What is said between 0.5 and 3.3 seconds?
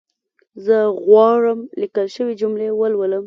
زه غواړم ليکل شوې جملي ولولم